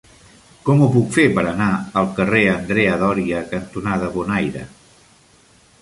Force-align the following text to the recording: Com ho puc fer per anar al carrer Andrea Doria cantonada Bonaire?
Com 0.69 0.79
ho 0.85 0.87
puc 0.95 1.11
fer 1.17 1.25
per 1.35 1.43
anar 1.51 1.67
al 2.01 2.09
carrer 2.21 2.41
Andrea 2.55 2.97
Doria 3.05 3.45
cantonada 3.53 4.11
Bonaire? 4.19 4.69